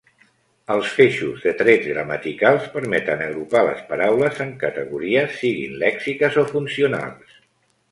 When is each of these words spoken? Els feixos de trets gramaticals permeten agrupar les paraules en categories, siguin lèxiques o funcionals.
Els 0.75 0.93
feixos 0.99 1.43
de 1.43 1.51
trets 1.59 1.89
gramaticals 1.89 2.65
permeten 2.79 3.21
agrupar 3.27 3.63
les 3.69 3.85
paraules 3.93 4.43
en 4.47 4.57
categories, 4.65 5.39
siguin 5.45 5.79
lèxiques 5.87 6.43
o 6.45 6.49
funcionals. 6.57 7.41